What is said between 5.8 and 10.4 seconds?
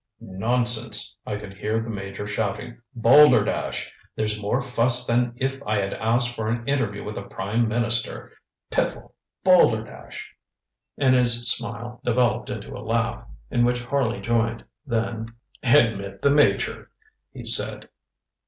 asked for an interview with the Prime Minister. Piffle! Balderdash!